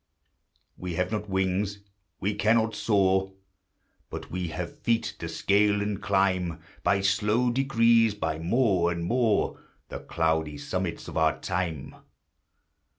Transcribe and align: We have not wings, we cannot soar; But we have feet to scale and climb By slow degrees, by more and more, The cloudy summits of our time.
We 0.79 0.95
have 0.95 1.11
not 1.11 1.29
wings, 1.29 1.77
we 2.19 2.33
cannot 2.33 2.73
soar; 2.73 3.33
But 4.09 4.31
we 4.31 4.47
have 4.47 4.79
feet 4.79 5.03
to 5.19 5.29
scale 5.29 5.79
and 5.79 6.01
climb 6.01 6.59
By 6.81 7.01
slow 7.01 7.51
degrees, 7.51 8.15
by 8.15 8.39
more 8.39 8.91
and 8.91 9.03
more, 9.05 9.59
The 9.89 9.99
cloudy 9.99 10.57
summits 10.57 11.07
of 11.07 11.17
our 11.17 11.39
time. 11.39 11.97